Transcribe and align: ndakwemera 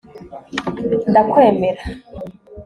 ndakwemera 1.09 1.69